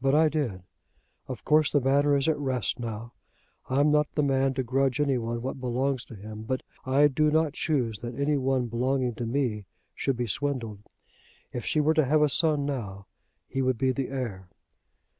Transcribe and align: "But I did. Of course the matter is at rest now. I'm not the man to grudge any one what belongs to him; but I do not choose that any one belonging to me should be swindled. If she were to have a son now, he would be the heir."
"But 0.00 0.12
I 0.16 0.28
did. 0.28 0.64
Of 1.28 1.44
course 1.44 1.70
the 1.70 1.80
matter 1.80 2.16
is 2.16 2.26
at 2.28 2.36
rest 2.36 2.80
now. 2.80 3.12
I'm 3.70 3.92
not 3.92 4.12
the 4.16 4.22
man 4.24 4.54
to 4.54 4.64
grudge 4.64 4.98
any 5.00 5.18
one 5.18 5.40
what 5.40 5.60
belongs 5.60 6.04
to 6.06 6.16
him; 6.16 6.42
but 6.42 6.64
I 6.84 7.06
do 7.06 7.30
not 7.30 7.52
choose 7.52 8.00
that 8.00 8.18
any 8.18 8.36
one 8.36 8.66
belonging 8.66 9.14
to 9.14 9.24
me 9.24 9.66
should 9.94 10.16
be 10.16 10.26
swindled. 10.26 10.80
If 11.52 11.64
she 11.64 11.78
were 11.78 11.94
to 11.94 12.04
have 12.04 12.22
a 12.22 12.28
son 12.28 12.66
now, 12.66 13.06
he 13.46 13.62
would 13.62 13.78
be 13.78 13.92
the 13.92 14.08
heir." 14.08 14.48